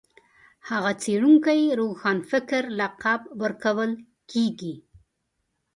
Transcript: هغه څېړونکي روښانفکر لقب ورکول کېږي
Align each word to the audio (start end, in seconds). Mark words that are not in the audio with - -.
هغه 0.69 0.91
څېړونکي 1.01 1.61
روښانفکر 1.79 2.63
لقب 2.79 3.21
ورکول 3.41 3.91
کېږي 4.31 4.75